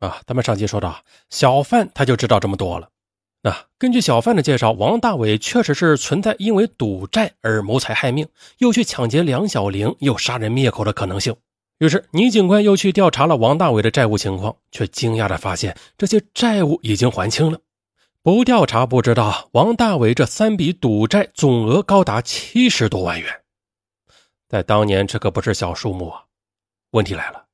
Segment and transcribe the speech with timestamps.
[0.00, 2.88] 啊，咱们上集说到，小范他就知道这么多了。
[3.42, 8.26] 那根据小范的介绍，王大伟确实是存在因为赌债而谋财害命，
[8.58, 11.34] 又去抢劫梁小玲，又杀人灭口的可能性。
[11.78, 17.58] 于是，倪警官又去调查了王大伟的债务情况，却惊讶的发现，这些债务已经还清了。
[18.22, 23.40] 不调查不知道，王大伟这三笔赌债总额高达七十多万元，
[24.48, 26.24] 在当年这可不是小数目啊。
[26.90, 27.46] 问题来了，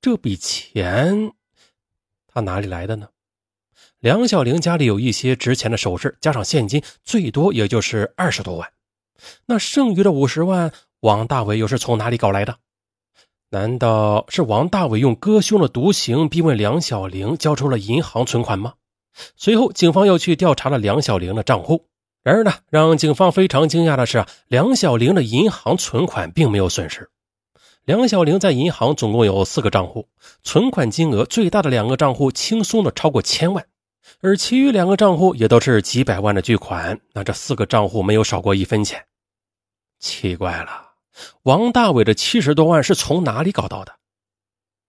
[0.00, 1.32] 这笔钱。
[2.34, 3.06] 他哪里来的呢？
[4.00, 8.68] 梁小玲家里有一些值钱的首饰，加上现金，最多也就是二十多万。
[9.46, 12.56] 那剩余的五十万，王大伟又是从哪里搞来的？
[13.50, 18.74] 难道是王大伟用割胸的毒刑逼问梁小玲交出了银行存款吗？
[19.36, 21.86] 随后，警方又去调查了梁小玲的账户。
[22.24, 27.08] 然而呢，让警方非常惊讶的是，梁小玲的银行存款并没有损失。
[27.84, 30.08] 梁小玲在银行总共有四个账户，
[30.42, 33.66] 存款金额最大的两个账户轻松的超过千万，
[34.22, 36.98] 而其余两个账户也都是几百万的巨款。
[37.12, 39.04] 那这四个账户没有少过一分钱。
[40.00, 40.92] 奇怪了，
[41.42, 43.92] 王大伟的七十多万是从哪里搞到的？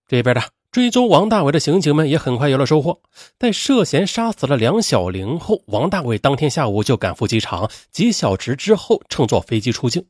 [0.08, 3.02] 这边的追踪王大伟的刑警们也很快有了收获，
[3.38, 10.06] 在涉嫌杀死了梁小玲后，王大伟当天下午就赶赴机场，几小时之后乘坐飞机出境。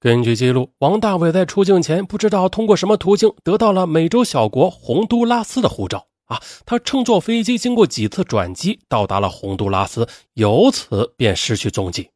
[0.00, 6.40] 根据记录，王大伟在出境前不知道通过什么途径得到了美洲小国洪都拉斯的护照啊！
[6.64, 12.08] 他乘坐飞机经过几次转机到达了洪都拉斯，由此便失去踪迹。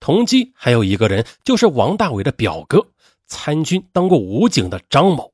[0.00, 2.84] 同机还有一个人，就是王大伟的表哥，
[3.28, 5.32] 参军当过武警的张某。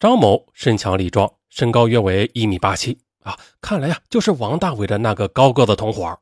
[0.00, 3.38] 张某身强力壮，身高约为一米八七啊！
[3.60, 6.18] 看来呀，就是王大伟的那个高个子同伙。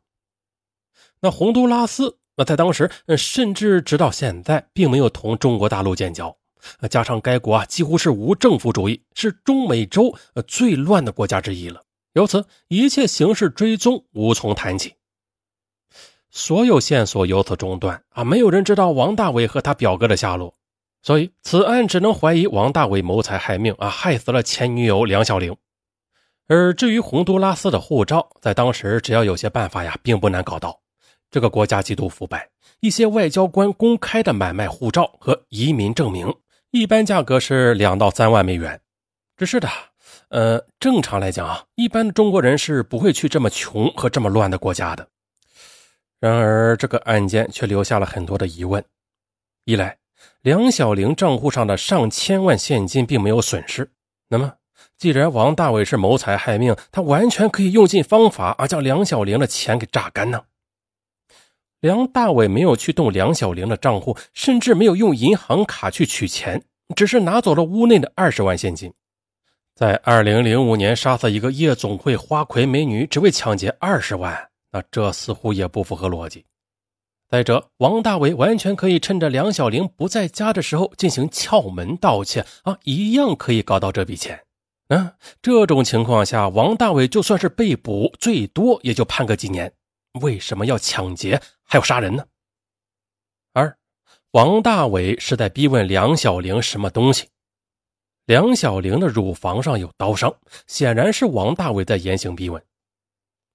[1.22, 2.18] 那洪都拉斯。
[2.41, 6.34] 那在当时，甚至直到现在，并没有同中国大陆建交。
[6.88, 10.16] 加上该国啊，几乎是无政府主义，是中美洲
[10.47, 11.82] 最乱的国家之一了。
[12.14, 14.94] 由此，一切刑事追踪无从谈起，
[16.30, 18.24] 所有线索由此中断啊！
[18.24, 20.54] 没有人知道王大伟和他表哥的下落，
[21.03, 25.54] 所以此案只能怀疑王大伟谋财害命啊，害死了前女友梁小玲。
[26.47, 30.81] 而至于洪都拉斯的护照，在当时只要有些办法呀，并不难搞到。
[31.30, 32.48] 这个国家极度腐败，
[32.80, 36.34] 一些外交官公开的买卖护照和移民证明，
[36.72, 38.80] 一般价格是两到三万美元。
[39.36, 39.69] 只是的，
[40.28, 45.06] 呃，正常来讲啊，一般的中国人是不会去这么穷和这么乱的国家的。
[46.19, 48.84] 然而，这个案件却留下了很多的疑问：
[49.64, 49.96] 一来，
[50.42, 53.90] 梁小玲账户上的上千万现金并没有损失，
[54.28, 54.52] 那么，
[54.98, 60.42] 既然王大伟是谋财害命，他完全可以用尽方法啊，将梁小玲的钱给榨干呢？
[61.80, 66.62] 梁大伟没有去动梁小玲的账户，甚至没有用银行卡去取钱，
[66.94, 68.92] 只是拿走了屋内的二十万现金。
[69.74, 76.44] 在二零零五年杀死一个夜总会花魁美女，只为抢劫二十万，那这似乎也不符合逻辑。
[77.30, 84.38] 再者，王大伟完全可以趁着梁小玲不在家的时候进行撬门盗窃啊，一样可以搞到这笔钱。
[84.88, 89.72] 嗯，这种情况下，王大伟就算是被捕，最多也就判个几年。
[90.20, 91.40] 为什么要抢劫
[91.70, 92.26] 还要杀人呢？
[93.53, 93.78] 二，
[94.32, 97.28] 王大伟是在逼问梁小玲什么东西？
[98.26, 100.34] 梁小玲的乳房上有刀伤，
[100.66, 102.60] 显然是王大伟在严刑逼问。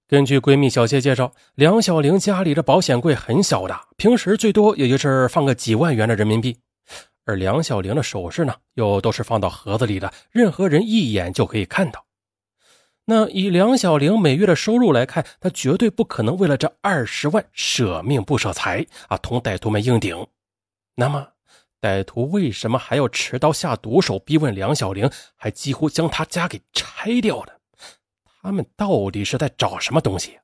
[0.08, 6.58] 根据闺蜜小谢介绍，梁小玲家里的保险柜很小的，平时最多也就是放个几万元的人民币，
[7.26, 12.05] 而梁小玲的首饰呢，又都是放到盒子里的，任何人一眼就可以看到。
[13.08, 20.26] 那以梁小玲每月的收入来看，她绝对不可能为了这二十万舍命不舍财啊，同歹徒们硬顶。
[20.96, 21.28] 那么，
[21.80, 27.52] 歹徒为什么还要持刀下毒手逼问梁小玲，还几乎将他家给拆掉呢？
[28.42, 30.40] 他们到底是在找什么东西？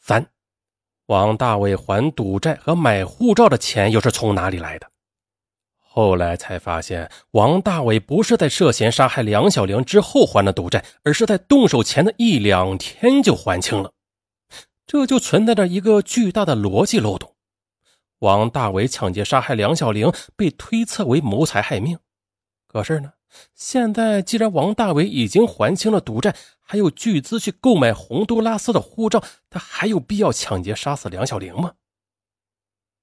[0.00, 0.26] 三，
[1.06, 4.90] 王大伟还赌债和买护照的钱又是从哪里来的？
[5.94, 13.92] 后来才发现，王大伟不是在涉嫌杀害梁小玲之后还的赌债，而是在动手前的一两天就还清了。
[14.86, 17.34] 这就存在着一个巨大的逻辑漏洞：
[18.20, 21.98] 王大伟抢劫杀害梁小玲，被推测为谋财害命。
[22.66, 23.12] 可是呢，
[23.54, 31.74] 现在既然王大伟已经还清了赌债，还有巨资去购买洪都拉斯的护照，他还有必要抢劫杀死梁小玲吗？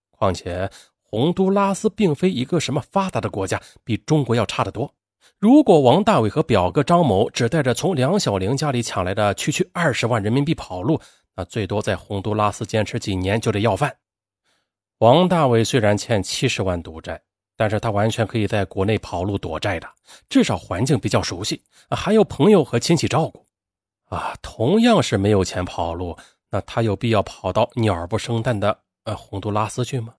[0.10, 0.72] 况且。
[1.10, 4.94] 洪都拉斯并非一个什么发达的国家，比中国要差得多。
[5.40, 11.02] 如果王大伟和表哥张某只带着从梁小玲家里抢来的区区二十万人民币跑路，
[11.36, 13.98] 那最多在洪都拉斯坚持几年就得要饭。
[15.00, 17.20] 王大伟虽然欠七十万赌债，
[17.58, 19.90] 但是他完全可以在国内跑路躲债的，
[20.30, 23.44] 至少环境比较熟悉，还有朋友和亲戚照顾。
[24.06, 26.16] 啊，同样是没有钱跑路，
[26.52, 30.14] 那他有必要跑到鸟不生蛋的呃洪都拉斯去吗？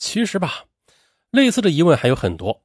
[0.00, 0.64] 其实吧，
[1.30, 2.62] 类似的疑问还有很多，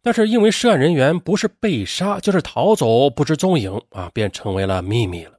[0.00, 5.32] 但是因为涉案人员不是被杀就是逃走不知踪影啊，便成为了秘密了。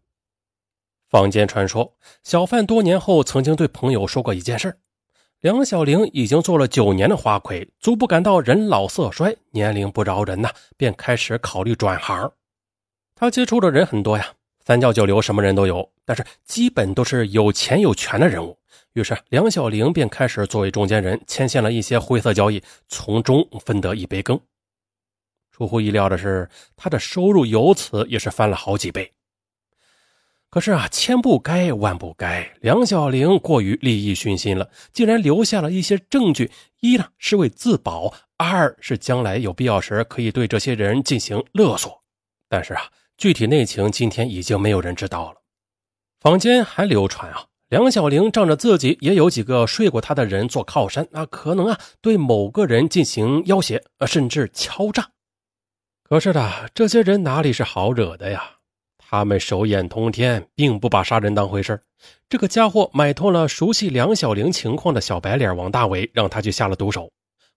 [1.10, 4.78] 坊间传说，小范多年后曾经对朋友说过一件事
[5.40, 12.30] 梁小玲已经做了九年的花魁，足不感到人老色衰，年龄不饶人呐，便开始考虑转行。
[13.16, 14.34] 他接触的人很多呀，
[14.66, 18.60] 三教九流什么人都有，但是基本都是有钱有权的人物。
[18.94, 24.39] 于是梁小玲便开始作为中间人，牵线了一些灰色交易，从中分得一杯羹。
[25.51, 29.12] 出乎意料的是，他的收入由此也是翻了好几倍。
[30.50, 36.50] 可是啊，千不该万不该，梁小玲过于利益熏心了，竟然留下了一些证据。
[36.80, 42.01] 一呢是为自保，二是将来有必要时可以对这些人进行勒索。
[42.48, 42.83] 但是啊，
[43.18, 45.42] 具体内情今天已经没有人知道了。
[46.22, 55.10] 坊间还流传啊，梁小玲仗着自己也有几个睡过她的人做靠山啊，可能啊对某个人进行要挟啊，甚至敲诈。
[56.02, 58.52] 可是的，这些人哪里是好惹的呀？
[58.98, 61.81] 他们手眼通天，并不把杀人当回事
[62.30, 67.12] 这个家伙买通了熟悉梁小玲情况的小白脸王大伟，让他去下了毒手。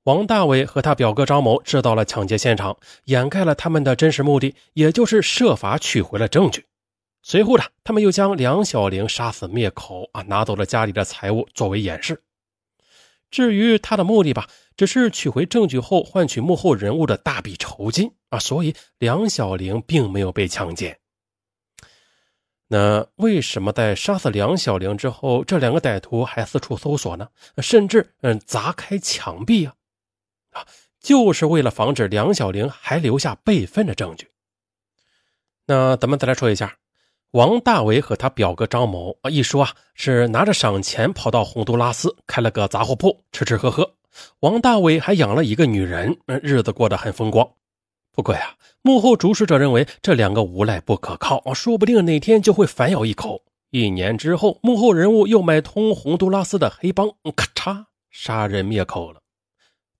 [0.04, 6.64] 王大伟和他表哥张某制造了抢劫现场，掩盖了他们的真实目的，也就是设法取回了证据。
[7.22, 12.22] 随后呢，他们又将梁小玲杀死灭口啊，拿走了家里的财物作为掩饰。
[13.30, 20.98] 至于他的目的吧，只是取回证据后换取幕后人物的大笔酬金啊，所以梁小玲并没有被强奸。
[22.66, 27.28] 那为什么在杀死梁小玲之后，这两个歹徒还四处搜索呢？
[27.58, 29.74] 甚至嗯砸开墙壁啊
[30.52, 30.66] 啊，
[31.00, 34.30] 就是为了防止梁小玲还留下备份的证据。
[35.66, 36.76] 那咱们再来说一下，
[37.32, 43.94] 王大为和他表哥张某啊，一说啊是拿着赏钱跑到洪都拉斯开了个杂货铺，吃吃喝喝。
[44.40, 47.48] 王大伟还养了一个女人，日子过得很风光。
[48.12, 53.44] 不过呀，幕后主使者认为这两个无赖不可靠，说不定哪天就会反咬一口。
[53.70, 59.20] 一年之后，幕后人物又买通洪都拉斯的黑帮，咔嚓，杀人灭口了。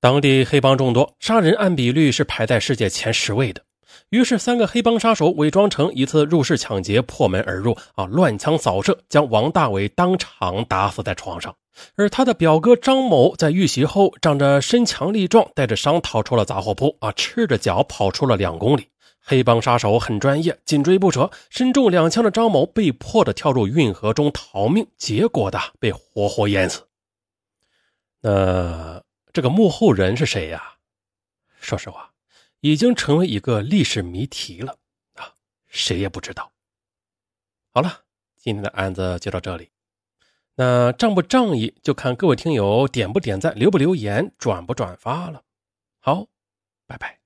[0.01, 3.63] 当地黑帮众多，杀人按比率是排在世界前十位的。
[4.11, 11.55] 于是，三个黑帮杀手伪装成一次入室抢劫，破门而入，啊，乱枪扫射，将王大伟当场打死在床上。
[11.97, 18.89] 而他的表哥张某在遇袭后，仗着身强力壮，带着伤逃出了杂货铺，啊，赤着脚跑出了两公里。
[19.23, 21.31] 黑帮杀手很专业，紧追不舍。
[21.51, 26.81] 身中两枪的张某被迫的跳入运河中逃命，结果的被活活淹死。
[28.23, 29.01] 那
[29.33, 30.63] 这个幕后人是谁呀？
[31.61, 32.10] 说实话，
[32.61, 34.79] 已经成为一个历史谜题了
[35.15, 35.35] 啊，
[35.67, 36.53] 谁也不知道。
[37.73, 38.05] 好了，
[38.37, 39.71] 今天的案子就到这里。
[40.57, 45.43] 那仗不仗义，就看各位听友点不点赞、留不留言、转不转发了。
[46.01, 46.27] 好，
[46.87, 47.20] 拜拜。